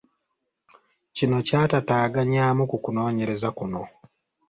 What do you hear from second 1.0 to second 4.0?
Kino kyatataaganyaamu ku kunoonyereza kuno.